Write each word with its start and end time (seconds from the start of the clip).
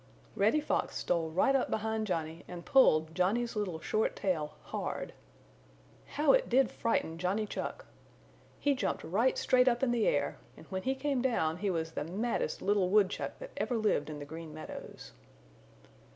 Reddy 0.35 0.61
Fox 0.61 0.95
stole 0.95 1.29
right 1.29 1.55
up 1.55 1.69
behind 1.69 2.07
Johnny 2.07 2.43
and 2.47 2.65
pulled 2.65 3.13
Johnny's 3.13 3.55
little 3.55 3.79
short 3.79 4.15
tail 4.15 4.55
hard. 4.63 5.13
How 6.17 6.33
it 6.33 6.49
did 6.49 6.71
frighten 6.71 7.19
Johnny 7.19 7.45
Chuck! 7.45 7.85
He 8.59 8.73
jumped 8.73 9.03
right 9.03 9.37
straight 9.37 9.67
up 9.67 9.83
in 9.83 9.91
the 9.91 10.07
air 10.07 10.39
and 10.57 10.65
when 10.71 10.81
he 10.81 10.95
came 10.95 11.21
down 11.21 11.57
he 11.57 11.69
was 11.69 11.91
the 11.91 12.03
maddest 12.03 12.63
little 12.63 12.89
woodchuck 12.89 13.37
that 13.37 13.51
ever 13.57 13.77
lived 13.77 14.09
in 14.09 14.17
the 14.17 14.25
Green 14.25 14.51
Meadows. 14.55 15.11